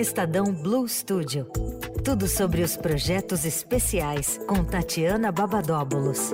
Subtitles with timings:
[0.00, 1.44] Estadão Blue Studio.
[2.02, 6.32] Tudo sobre os projetos especiais com Tatiana Babadóbulos.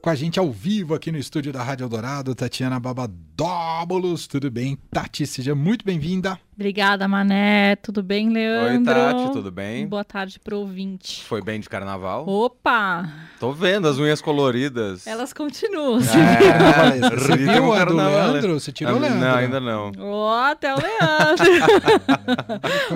[0.00, 4.26] Com a gente ao vivo aqui no estúdio da Rádio Eldorado, Tatiana Babadóbulos.
[4.26, 4.78] Tudo bem?
[4.90, 6.40] Tati, seja muito bem-vinda.
[6.58, 7.76] Obrigada, Mané.
[7.76, 8.90] Tudo bem, Leandro?
[8.94, 9.86] Oi, Tati, tudo bem?
[9.86, 11.22] Boa tarde pro ouvinte.
[11.24, 12.26] Foi bem de carnaval?
[12.26, 13.06] Opa!
[13.38, 15.06] Tô vendo as unhas coloridas.
[15.06, 15.98] Elas continuam.
[16.00, 18.58] É, você viu a do carnaval, Leandro?
[18.58, 19.20] Você tirou Ah, o Leandro?
[19.20, 19.92] Não, ainda não.
[19.98, 21.46] Ó, até o Leandro.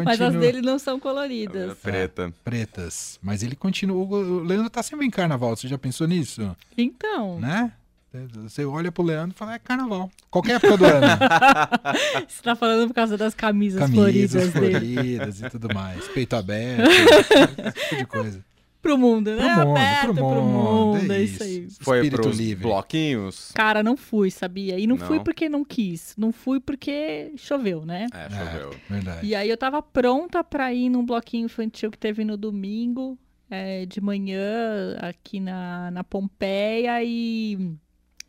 [0.06, 1.76] Mas as dele não são coloridas.
[1.82, 2.32] Preta.
[2.42, 3.18] Pretas.
[3.22, 3.94] Mas ele continua.
[4.02, 5.54] O Leandro tá sempre em carnaval.
[5.54, 6.56] Você já pensou nisso?
[6.78, 7.70] Então, Né?
[8.42, 10.10] Você olha pro Leandro e fala, é carnaval.
[10.30, 11.06] Qualquer época do ano.
[12.28, 14.70] você tá falando por causa das camisas, Camisas floridas dele.
[14.96, 16.08] floridas e tudo mais.
[16.08, 18.44] Peito aberto, esse tipo de coisa.
[18.82, 19.54] Pro mundo, né?
[19.54, 20.98] Pro mundo, Aberto pro pro mundo.
[20.98, 21.12] mundo.
[21.12, 21.68] É isso aí.
[21.82, 22.62] Foi Espírito pros livre.
[22.64, 23.52] bloquinhos?
[23.54, 24.78] Cara, não fui, sabia?
[24.78, 25.24] E não, fui Não?
[25.24, 26.14] porque não quis.
[26.16, 28.06] Não fui porque choveu, né?
[28.12, 28.70] É, choveu.
[28.72, 29.26] É, verdade.
[29.26, 33.18] E aí eu tava pronta pra ir num bloquinho infantil que teve no domingo,
[33.50, 37.76] é, de manhã, aqui na, na Pompeia, e,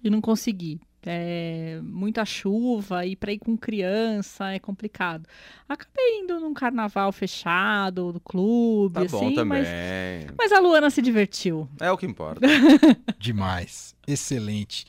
[0.04, 0.80] e não consegui.
[1.04, 5.28] É, muita chuva e pra ir com criança é complicado.
[5.68, 9.64] Acabei indo num carnaval fechado do clube, Tá bom assim, também.
[9.64, 11.68] mas, mas a Luana se divertiu.
[11.80, 12.42] É o que importa.
[13.18, 13.96] Demais.
[14.08, 14.86] Excelente.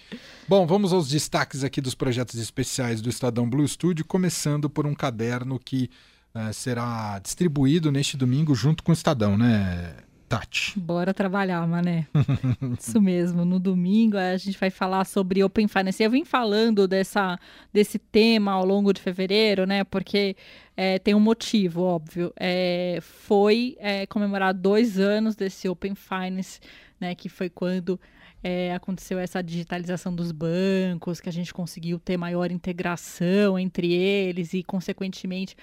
[0.46, 4.94] Bom, vamos aos destaques aqui dos projetos especiais do Estadão Blue Studio, começando por um
[4.94, 5.88] caderno que
[6.34, 9.94] eh, será distribuído neste domingo junto com o Estadão, né,
[10.32, 10.80] Tati?
[10.80, 12.06] Bora trabalhar, mané.
[12.80, 13.44] Isso mesmo.
[13.44, 16.02] No domingo a gente vai falar sobre Open Finance.
[16.02, 17.38] Eu vim falando dessa,
[17.70, 19.84] desse tema ao longo de fevereiro, né?
[19.84, 20.34] Porque
[20.74, 22.32] é, tem um motivo, óbvio.
[22.40, 26.60] É, foi é, comemorar dois anos desse Open Finance,
[26.98, 27.14] né?
[27.14, 28.00] Que foi quando
[28.42, 34.54] é, aconteceu essa digitalização dos bancos, que a gente conseguiu ter maior integração entre eles
[34.54, 35.54] e, consequentemente,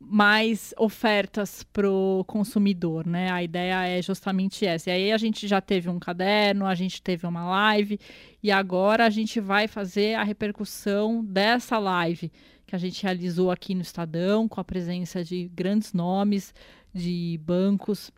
[0.00, 3.30] mais ofertas para o consumidor, né?
[3.30, 4.88] A ideia é justamente essa.
[4.88, 8.00] E aí a gente já teve um caderno, a gente teve uma live
[8.42, 12.32] e agora a gente vai fazer a repercussão dessa live
[12.66, 16.54] que a gente realizou aqui no Estadão com a presença de grandes nomes
[16.94, 18.10] de bancos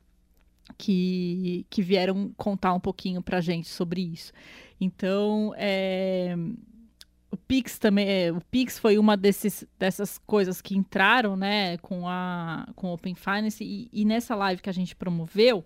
[0.79, 4.33] que, que vieram contar um pouquinho para a gente sobre isso.
[4.81, 6.37] Então, é,
[7.33, 12.07] o Pix também, é, o Pix foi uma desses, dessas coisas que entraram, né, com
[12.07, 15.65] a com Open Finance e, e nessa live que a gente promoveu,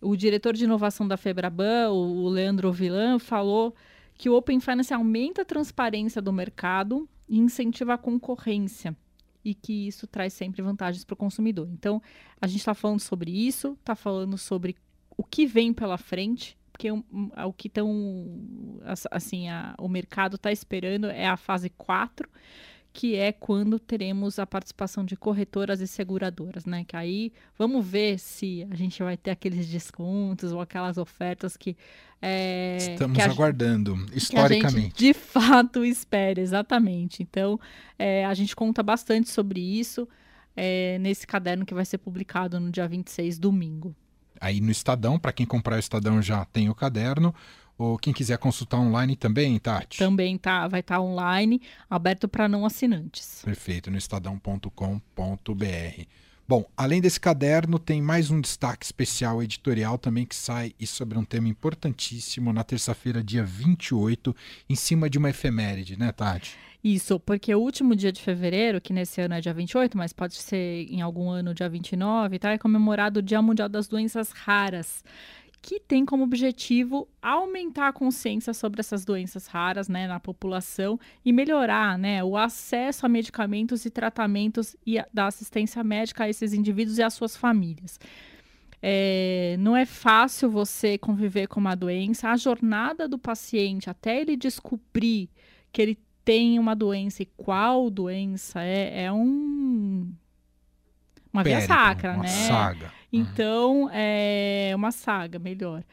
[0.00, 3.74] o diretor de inovação da Febraban, o Leandro Vilan, falou
[4.14, 8.96] que o Open Finance aumenta a transparência do mercado e incentiva a concorrência
[9.44, 11.68] e que isso traz sempre vantagens para o consumidor.
[11.70, 12.02] Então,
[12.40, 14.76] a gente está falando sobre isso, está falando sobre
[15.16, 18.78] o que vem pela frente, porque o que estão
[19.10, 22.28] assim, a, o mercado está esperando é a fase 4,
[22.92, 26.84] que é quando teremos a participação de corretoras e seguradoras, né?
[26.84, 31.74] Que aí vamos ver se a gente vai ter aqueles descontos ou aquelas ofertas que
[32.20, 34.96] é, Estamos que a, aguardando, que a gente historicamente.
[34.96, 37.22] de fato espera, exatamente.
[37.22, 37.58] Então,
[37.98, 40.06] é, a gente conta bastante sobre isso
[40.54, 43.96] é, nesse caderno que vai ser publicado no dia 26, domingo.
[44.40, 47.34] Aí no Estadão, para quem comprar o Estadão já tem o caderno.
[47.78, 49.98] Ou quem quiser consultar online também, Tati?
[49.98, 51.60] Também tá, vai estar tá online,
[51.90, 53.42] aberto para não assinantes.
[53.44, 54.70] Perfeito, no estadão.com.br.
[56.48, 61.18] Bom, além desse caderno, tem mais um destaque especial editorial também que sai e sobre
[61.18, 64.34] um tema importantíssimo na terça-feira, dia 28,
[64.70, 66.56] em cima de uma efeméride, né, Tati?
[66.88, 70.36] Isso, porque o último dia de fevereiro, que nesse ano é dia 28, mas pode
[70.36, 72.52] ser em algum ano dia 29, tá?
[72.52, 75.02] É comemorado o Dia Mundial das Doenças Raras
[75.60, 81.32] que tem como objetivo aumentar a consciência sobre essas doenças raras né, na população e
[81.32, 86.52] melhorar né, o acesso a medicamentos e tratamentos e a, da assistência médica a esses
[86.52, 87.98] indivíduos e às suas famílias.
[88.80, 92.28] É, não é fácil você conviver com uma doença.
[92.28, 95.28] A jornada do paciente até ele descobrir
[95.72, 100.12] que ele tem uma doença e qual doença é, é um
[101.32, 102.28] uma via Périplo, sacra, uma né?
[102.28, 102.92] saga.
[103.12, 105.84] Então, é uma saga, melhor.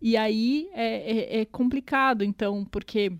[0.00, 3.12] E aí é, é, é, complicado, então, porque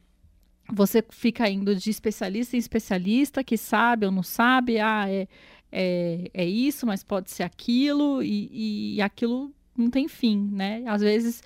[0.71, 5.27] você fica indo de especialista em especialista, que sabe ou não sabe, ah, é,
[5.73, 10.85] é, é isso, mas pode ser aquilo, e, e aquilo não tem fim, né?
[10.87, 11.43] Às vezes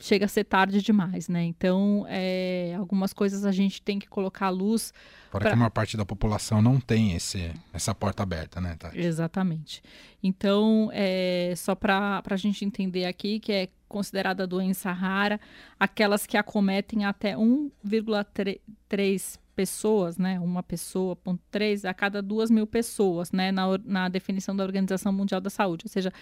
[0.00, 1.44] chega a ser tarde demais, né?
[1.44, 4.92] Então, é, algumas coisas a gente tem que colocar à luz.
[5.30, 5.50] Fora pra...
[5.50, 8.98] que uma parte da população não tem esse, essa porta aberta, né, Tati?
[8.98, 9.82] Exatamente.
[10.22, 15.40] Então, é, só para a gente entender aqui, que é considerada doença rara,
[15.78, 20.38] aquelas que acometem até 1,3 pessoas, né?
[20.40, 23.52] Uma pessoa, ponto três, a cada duas mil pessoas, né?
[23.52, 25.84] Na, na definição da Organização Mundial da Saúde.
[25.86, 26.12] Ou seja,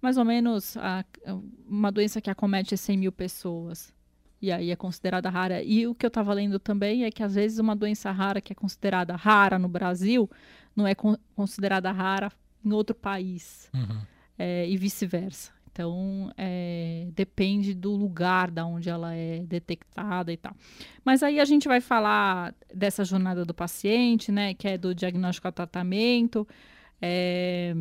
[0.00, 1.04] mais ou menos a,
[1.66, 3.92] uma doença que acomete 100 mil pessoas.
[4.40, 5.62] E aí é considerada rara.
[5.62, 8.52] E o que eu estava lendo também é que às vezes uma doença rara que
[8.52, 10.30] é considerada rara no Brasil
[10.74, 12.30] não é con considerada rara
[12.64, 13.68] em outro país.
[13.74, 14.00] Uhum.
[14.38, 15.57] É, e vice-versa.
[15.78, 20.52] Então, é, depende do lugar da onde ela é detectada e tal.
[21.04, 24.54] Mas aí a gente vai falar dessa jornada do paciente, né?
[24.54, 26.48] Que é do diagnóstico ao tratamento.
[27.00, 27.76] É,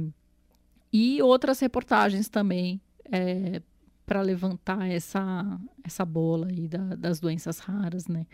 [0.94, 2.80] e outras reportagens também
[3.12, 3.64] é,
[4.06, 8.28] para levantar essa, essa bola aí da, das doenças raras, né?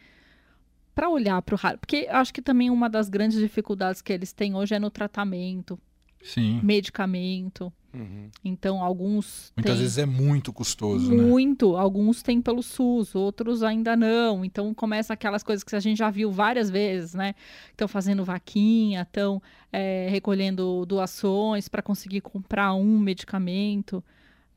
[0.93, 1.77] Para olhar para o raro.
[1.77, 5.79] Porque acho que também uma das grandes dificuldades que eles têm hoje é no tratamento.
[6.23, 6.59] Sim.
[6.63, 7.71] Medicamento.
[7.93, 8.29] Uhum.
[8.43, 9.53] Então, alguns.
[9.55, 9.81] Muitas têm...
[9.81, 11.21] vezes é muito custoso, né?
[11.21, 11.73] Muito.
[11.73, 11.79] Né?
[11.79, 14.43] Alguns têm pelo SUS, outros ainda não.
[14.43, 17.35] Então, começa aquelas coisas que a gente já viu várias vezes, né?
[17.69, 19.41] Estão fazendo vaquinha, estão
[19.71, 24.03] é, recolhendo doações para conseguir comprar um medicamento.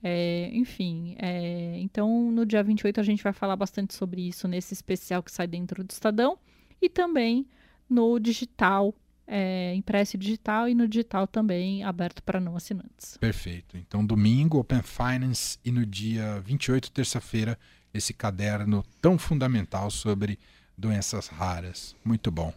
[0.03, 4.73] É, enfim, é, então no dia 28 a gente vai falar bastante sobre isso nesse
[4.75, 6.39] especial que sai dentro do Estadão
[6.81, 7.47] e também
[7.89, 8.95] no digital
[9.27, 13.17] é, impresso e digital e no digital também aberto para não assinantes.
[13.17, 13.77] Perfeito.
[13.77, 17.59] Então, domingo, Open Finance e no dia 28, terça-feira,
[17.93, 20.39] esse caderno tão fundamental sobre
[20.77, 21.97] doenças raras.
[22.05, 22.53] Muito bom.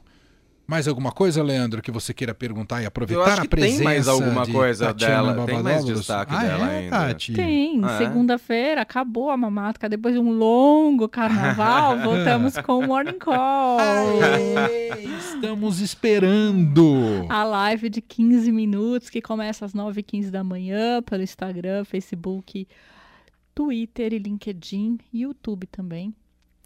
[0.69, 4.45] Mais alguma coisa, Leandro, que você queira perguntar e aproveitar a presença tem mais alguma
[4.45, 7.07] de coisa Tatiana dela, tem mais destaque ah, dela é, ainda.
[7.07, 7.33] Tati?
[7.33, 7.97] Tem, ah, é?
[7.97, 13.79] segunda-feira acabou a mamática, depois de um longo carnaval, voltamos com o Morning Call.
[13.79, 17.25] Aê, estamos esperando.
[17.29, 22.67] A live de 15 minutos, que começa às 9h15 da manhã, pelo Instagram, Facebook,
[23.55, 26.13] Twitter e LinkedIn, YouTube também.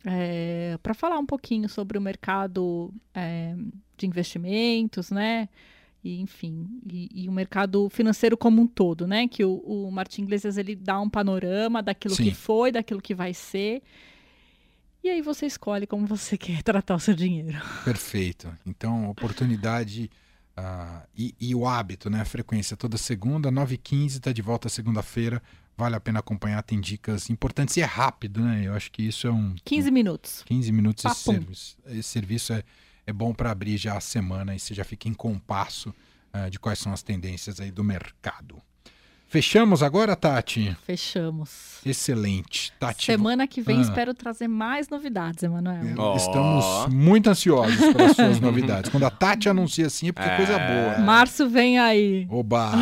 [0.06, 3.56] É, para falar um pouquinho sobre o mercado é,
[3.98, 5.50] de investimentos, né?
[6.04, 9.28] E, enfim, e, e, o mercado financeiro como um todo, né?
[9.28, 12.26] Que o, o Martin Iglesias ele dá um panorama daquilo Sim.
[12.26, 13.82] que foi, daquilo que vai ser.
[15.02, 17.58] E aí você escolhe como você quer tratar o seu dinheiro.
[17.86, 18.52] Perfeito.
[18.66, 20.10] Então, oportunidade
[20.58, 22.20] uh, e, e, o hábito, né?
[22.22, 25.42] A frequência toda segunda, 9h15, está de volta segunda-feira.
[25.76, 28.64] Vale a pena acompanhar, tem dicas importantes e é rápido, né?
[28.66, 29.56] Eu acho que isso é um.
[29.64, 30.44] 15 minutos.
[30.46, 31.78] 15 minutos esse serviço.
[31.88, 32.64] Esse serviço é
[33.06, 35.94] é bom para abrir já a semana e você já fica em compasso
[36.34, 38.62] uh, de quais são as tendências aí do mercado.
[39.34, 40.78] Fechamos agora, Tati?
[40.86, 41.80] Fechamos.
[41.84, 42.72] Excelente.
[42.80, 43.06] Tati.
[43.06, 43.82] Semana que vem ah.
[43.82, 45.96] espero trazer mais novidades, Emanuel.
[45.98, 46.16] Oh.
[46.16, 48.92] Estamos muito ansiosos pelas suas novidades.
[48.92, 51.00] Quando a Tati anuncia assim é porque é coisa boa.
[51.00, 52.28] Março vem aí.
[52.30, 52.74] Oba!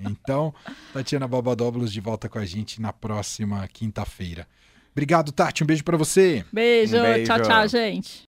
[0.00, 0.52] Então,
[0.92, 4.48] Tatiana Babadóbulos de volta com a gente na próxima quinta-feira.
[4.90, 5.62] Obrigado, Tati.
[5.62, 6.44] Um beijo para você.
[6.52, 6.96] Beijo.
[6.96, 7.26] Um beijo.
[7.26, 8.22] Tchau, tchau, gente.